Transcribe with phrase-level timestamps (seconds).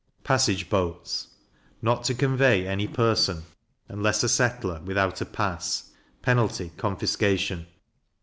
[0.23, 1.27] Passage boats.
[1.79, 3.43] Not to convey any person,
[3.87, 5.91] unless a settler, without a pass;
[6.23, 7.67] penalty, confiscation.